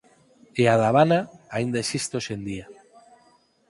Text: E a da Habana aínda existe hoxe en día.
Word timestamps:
E 0.61 0.63
a 0.73 0.75
da 0.81 0.87
Habana 0.89 1.19
aínda 1.55 1.81
existe 1.83 2.13
hoxe 2.17 2.31
en 2.37 2.41
día. 2.49 2.65